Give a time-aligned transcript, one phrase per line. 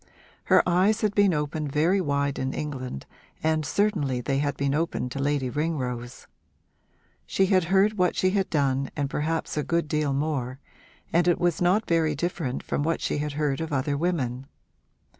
[0.45, 3.05] Her eyes had been opened very wide in England
[3.43, 6.25] and certainly they had been opened to Lady Ringrose.
[7.27, 10.59] She had heard what she had done and perhaps a good deal more,
[11.13, 14.47] and it was not very different from what she had heard of other women.